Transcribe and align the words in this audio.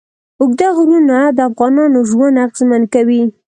اوږده 0.39 0.67
غرونه 0.77 1.17
د 1.37 1.39
افغانانو 1.49 1.99
ژوند 2.09 2.35
اغېزمن 2.45 2.81
کوي. 2.93 3.23